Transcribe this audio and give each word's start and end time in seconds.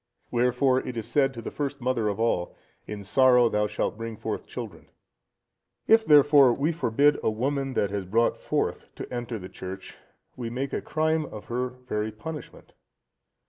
Wherefore 0.31 0.79
it 0.79 0.97
is 0.97 1.07
said 1.07 1.31
to 1.35 1.43
the 1.43 1.51
first 1.51 1.79
mother 1.79 2.07
of 2.07 2.19
all, 2.19 2.55
"In 2.87 3.03
sorrow 3.03 3.49
thou 3.49 3.67
shalt 3.67 3.99
bring 3.99 4.17
forth 4.17 4.47
children." 4.47 4.89
If, 5.85 6.05
therefore, 6.07 6.53
we 6.53 6.71
forbid 6.71 7.19
a 7.21 7.29
woman 7.29 7.73
that 7.73 7.91
has 7.91 8.07
brought 8.07 8.35
forth, 8.35 8.89
to 8.95 9.13
enter 9.13 9.37
the 9.37 9.47
church, 9.47 9.99
we 10.35 10.49
make 10.49 10.73
a 10.73 10.81
crime 10.81 11.27
of 11.27 11.45
her 11.53 11.67
very 11.85 12.11
punishment. 12.11 12.73